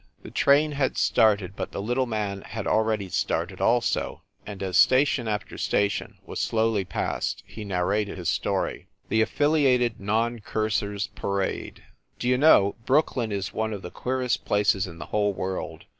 The 0.23 0.31
train 0.31 0.71
had 0.71 0.97
started, 0.97 1.55
but 1.55 1.73
the 1.73 1.79
little 1.79 2.07
man 2.07 2.41
had 2.41 2.65
al 2.65 2.81
ready 2.81 3.07
started 3.07 3.61
also, 3.61 4.23
and, 4.47 4.63
as 4.63 4.75
station 4.75 5.27
after 5.27 5.59
station 5.59 6.17
was 6.25 6.39
slowly 6.39 6.83
passed, 6.83 7.43
he 7.45 7.63
narrated 7.63 8.17
his 8.17 8.27
story. 8.27 8.87
192 9.09 9.25
FIND 9.27 9.37
THE 9.37 9.45
WOMAN 9.45 9.61
THE 9.61 9.77
AFFILIATED 9.77 9.99
NON 9.99 10.39
CURSERS 10.39 11.07
PARADE 11.13 11.83
D 12.17 12.27
you 12.29 12.37
know, 12.39 12.75
Brooklyn 12.87 13.31
is 13.31 13.53
one 13.53 13.71
of 13.73 13.83
the 13.83 13.91
queerest 13.91 14.43
places 14.43 14.87
in 14.87 14.97
the 14.97 15.05
whole 15.13 15.33
world! 15.33 15.85